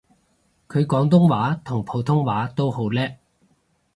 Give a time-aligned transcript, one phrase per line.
[0.67, 3.19] 佢廣東話同普通話都好叻